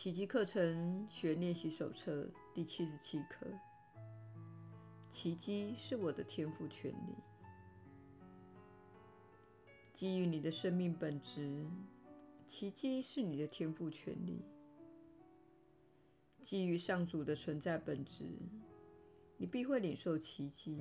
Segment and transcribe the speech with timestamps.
[0.00, 3.46] 奇迹课程学练习手册第七十七课：
[5.10, 7.14] 奇迹是我的天赋权利。
[9.92, 11.66] 基于你的生命本质，
[12.46, 14.42] 奇迹是你的天赋权利。
[16.40, 18.24] 基于上主的存在本质，
[19.36, 20.78] 你必会领受奇迹。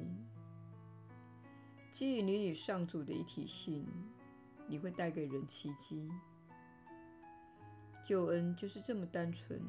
[1.92, 3.86] 基于你与上主的一体性，
[4.66, 6.10] 你会带给人奇迹。
[8.10, 9.62] 救恩就是这么单纯，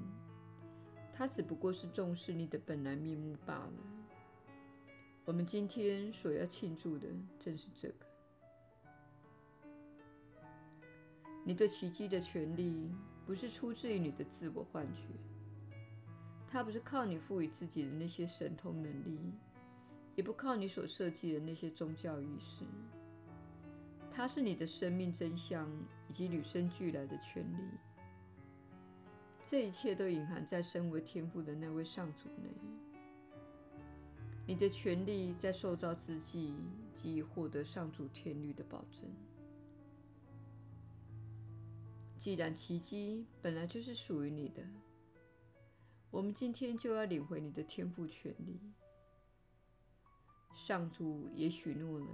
[1.13, 3.73] 它只不过是重视你的本来面目罢了。
[5.27, 7.07] 我们今天所要庆祝的
[7.39, 8.07] 正是这个。
[11.45, 12.91] 你对奇迹的权利，
[13.27, 15.03] 不是出自于你的自我幻觉，
[16.49, 19.21] 它不是靠你赋予自己的那些神通能力，
[20.17, 22.65] 也不靠你所设计的那些宗教仪式，
[24.11, 25.71] 它是你的生命真相
[26.09, 27.63] 以及与生俱来的权利。
[29.45, 32.51] 这一切都隐含在身为天父的那位上主内。
[34.47, 36.55] 你的权利在受造之际
[36.93, 39.11] 即已获得上主天律的保证。
[42.17, 44.63] 既然奇迹本来就是属于你的，
[46.11, 48.61] 我们今天就要领回你的天赋权利。
[50.53, 52.07] 上主也许诺了，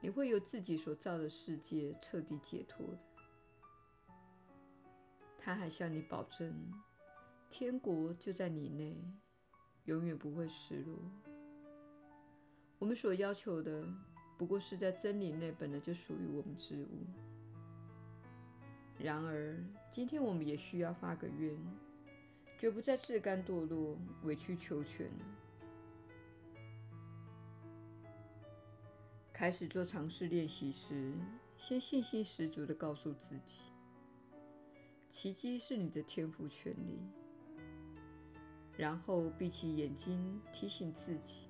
[0.00, 3.13] 你会由自己所造的世界彻底解脱的。
[5.44, 6.72] 他还向你保证，
[7.50, 8.96] 天国就在你内，
[9.84, 10.98] 永远不会失落。
[12.78, 13.86] 我们所要求的，
[14.38, 17.04] 不过是在真理内本来就属于我们之物。
[18.98, 21.54] 然而，今天我们也需要发个愿，
[22.56, 25.24] 绝不再自甘堕落、委曲求全了。
[29.30, 31.12] 开始做尝试练习时，
[31.58, 33.73] 先信心十足地告诉自己。
[35.14, 36.98] 奇迹是你的天赋权利，
[38.76, 41.42] 然后闭起眼睛，提醒自己：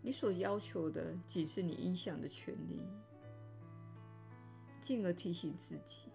[0.00, 2.80] 你所要求的仅是你应享的权利。
[4.80, 6.10] 进而提醒自己，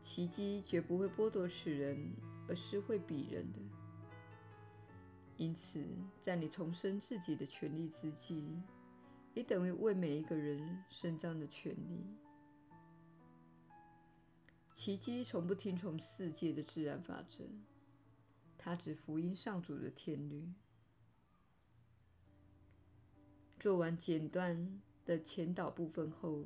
[0.00, 2.10] 奇迹绝不会剥夺此人
[2.48, 3.58] 而是会彼人的。
[5.36, 5.84] 因此，
[6.18, 8.62] 在你重申自己的权利之际，
[9.34, 12.02] 也等于为每一个人伸张的权利。
[14.78, 17.42] 奇迹从不听从世界的自然法则，
[18.56, 20.48] 它只福音上主的天律。
[23.58, 26.44] 做完简短的前导部分后，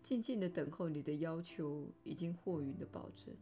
[0.00, 3.34] 静静的等候你的要求已经获允的保证。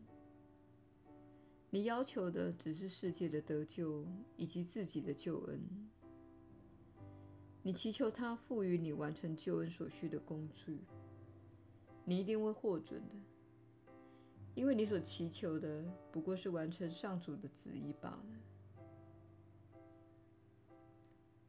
[1.68, 4.06] 你要求的只是世界的得救
[4.38, 5.60] 以及自己的救恩。
[7.62, 10.78] 你祈求他赋予你完成救恩所需的工具，
[12.06, 13.31] 你一定会获准的。
[14.54, 15.82] 因为你所祈求的
[16.12, 18.26] 不过是完成上主的旨意罢了。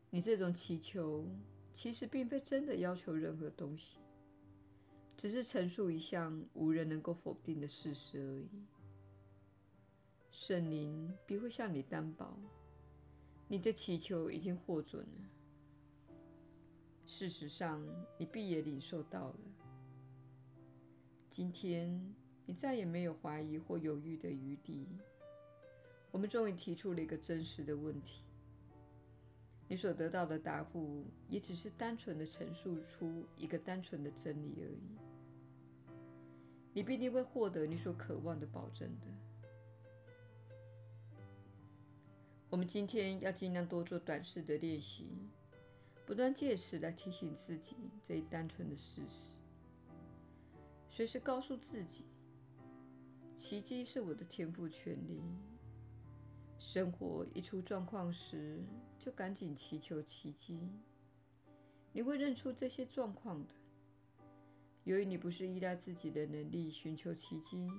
[0.10, 1.28] 你这种祈求
[1.72, 4.00] 其实并非真的要求任何东西，
[5.18, 8.66] 只是陈述一项无人能够否定的事实而已。
[10.32, 12.38] 圣灵必会向你担保，
[13.48, 15.30] 你的祈求已经获准了。
[17.06, 17.86] 事实上，
[18.18, 19.40] 你必也领受到了。
[21.30, 22.16] 今天。
[22.46, 24.88] 你再也没有怀疑或犹豫的余地。
[26.12, 28.24] 我们终于提出了一个真实的问题。
[29.68, 34.98] 你所得到的答复也只是单纯的陈述出一个单纯的真理而已。
[36.74, 39.08] 你必定会获得你所渴望的保证的。
[42.50, 45.08] 我们今天要尽量多做短视的练习，
[46.06, 49.32] 不断借此来提醒自己这一单纯的事实，
[50.92, 52.06] 随时告诉自己。
[53.44, 55.22] 奇迹是我的天赋权利。
[56.58, 58.64] 生活一出状况时，
[58.98, 60.72] 就赶紧祈求奇迹。
[61.92, 63.54] 你会认出这些状况的。
[64.86, 67.70] 由于你不是依赖自己的能力寻求奇迹，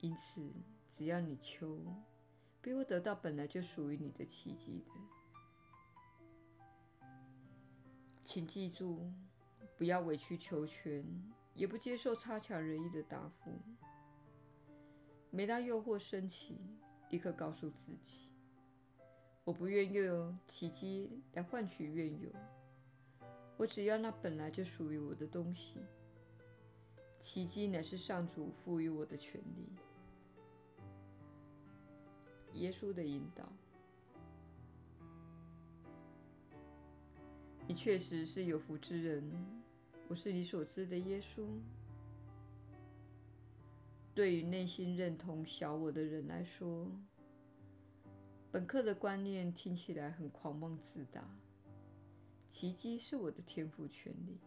[0.00, 0.50] 因此
[0.88, 1.78] 只要你求，
[2.62, 4.92] 必会得到本来就属于你的奇迹的。
[8.24, 9.12] 请记住，
[9.76, 11.04] 不要委曲求全，
[11.54, 13.52] 也不接受差强人意的答复。
[15.36, 16.56] 每当诱惑升起，
[17.10, 18.30] 立刻告诉自己
[19.44, 22.30] ：“我不愿用奇迹来换取愿有，
[23.58, 25.84] 我只要那本来就属于我的东西。
[27.18, 29.68] 奇迹乃是上主赋予我的权利。”
[32.58, 33.46] 耶稣的引导，
[37.68, 39.30] 你确实是有福之人。
[40.08, 41.46] 我是你所知的耶稣。
[44.16, 46.90] 对于内心认同小我的人来说，
[48.50, 51.22] 本课的观念听起来很狂妄自大。
[52.48, 54.38] 奇迹是我的天赋权利。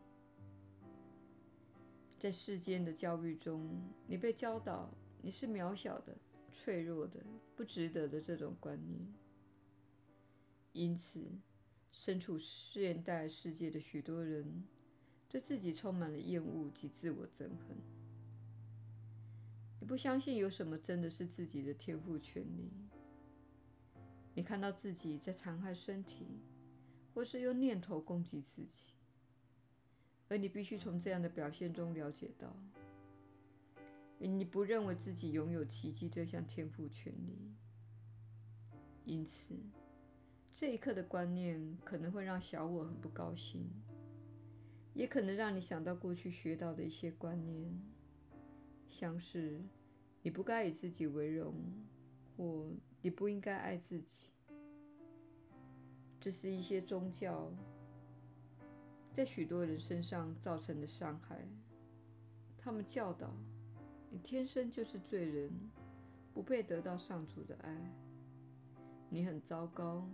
[2.17, 3.69] 在世间的教育中，
[4.07, 4.89] 你被教导
[5.21, 6.17] 你是渺小的、
[6.51, 7.19] 脆弱的、
[7.55, 8.99] 不值得的这种观念。
[10.73, 11.23] 因此，
[11.91, 14.63] 身处现代世界的许多人
[15.29, 17.77] 对自己充满了厌恶及自我憎恨。
[19.79, 22.71] 你不相信有什么真的是自己的天赋权利。
[24.35, 26.25] 你看到自己在残害身体，
[27.13, 28.93] 或是用念头攻击自己。
[30.27, 32.55] 而你必须从这样的表现中了解到，
[34.19, 37.55] 你不认为自己拥有奇迹这项天赋权利。
[39.05, 39.55] 因此，
[40.53, 43.67] 这一刻的观念可能会让小我很不高兴，
[44.93, 47.73] 也可能让你想到过去学到的一些观念，
[48.89, 49.61] 像是
[50.21, 51.53] 你不该以自己为荣，
[52.35, 52.67] 或
[53.01, 54.29] 你不应该爱自己。
[56.19, 57.51] 这是一些宗教。
[59.11, 61.47] 在许多人身上造成的伤害。
[62.57, 63.33] 他们教导
[64.11, 65.51] 你天生就是罪人，
[66.33, 67.75] 不配得到上主的爱。
[69.09, 70.07] 你很糟糕，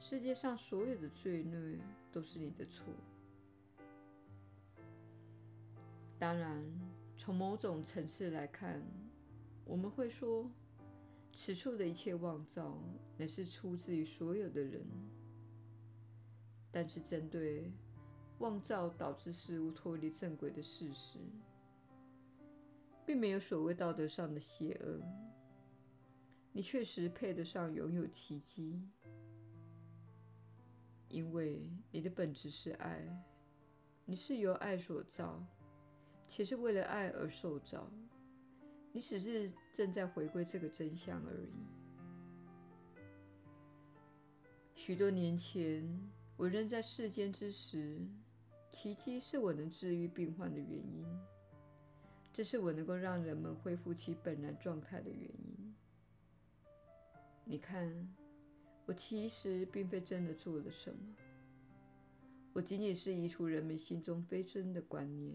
[0.00, 1.78] 世界上所有的罪孽
[2.10, 2.86] 都是你的错。
[6.18, 6.64] 当然，
[7.28, 8.82] 从某种层次来看，
[9.66, 10.50] 我们会说，
[11.34, 12.82] 此处的一切妄造
[13.18, 14.82] 乃是出自于所有的人。
[16.70, 17.70] 但是针对
[18.38, 21.18] 妄造导致事物脱离正轨的事实，
[23.04, 24.98] 并没有所谓道德上的邪恶。
[26.50, 28.80] 你确实配得上拥有奇迹，
[31.10, 33.06] 因为你的本质是爱，
[34.06, 35.46] 你是由爱所造，
[36.28, 37.90] 且是为了爱而受造。
[38.92, 41.52] 你只是正在回归这个真相而已。
[44.74, 45.84] 许多年前，
[46.36, 48.06] 我仍在世间之时。
[48.70, 51.06] 奇迹是我能治愈病患的原因，
[52.34, 55.74] 这是我能够让人们恢复其本来状态的原因。
[57.44, 58.14] 你看，
[58.84, 61.00] 我其实并非真的做了什么，
[62.52, 65.34] 我仅仅是移除人们心中非真的观念。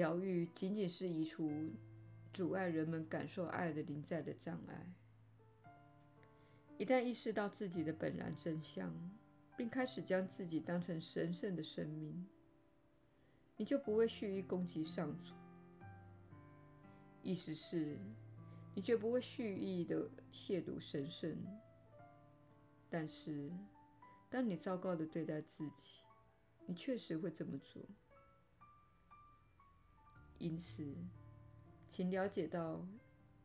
[0.00, 1.52] 疗愈仅仅是移除
[2.32, 4.94] 阻碍人们感受爱的临在的障碍。
[6.78, 8.90] 一旦意识到自己的本然真相，
[9.58, 12.26] 并开始将自己当成神圣的生命，
[13.58, 15.34] 你就不会蓄意攻击上主。
[17.22, 17.98] 意思是，
[18.74, 21.36] 你绝不会蓄意的亵渎神圣。
[22.88, 23.52] 但是，
[24.30, 26.04] 当你糟糕的对待自己，
[26.64, 27.82] 你确实会这么做。
[30.40, 30.96] 因此，
[31.86, 32.84] 请了解到，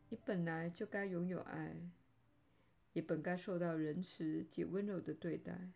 [0.08, 1.76] 你本来就该拥有爱，
[2.94, 5.70] 也本该受到仁慈及温柔的对待。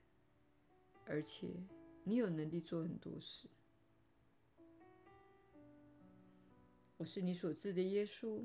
[1.06, 1.50] 而且，
[2.06, 3.50] 你有能力做很多事。
[6.95, 8.42] 我是你所知的耶稣。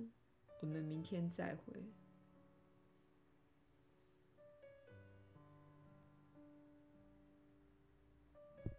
[0.61, 1.75] 我们明天再会。